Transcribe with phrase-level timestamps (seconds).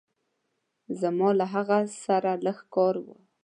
[0.99, 3.15] زما له هغه سره لږ کار وه.